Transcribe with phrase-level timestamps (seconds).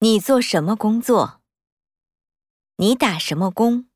[0.00, 1.40] 你做什么工作？
[2.76, 3.87] 你打什么工？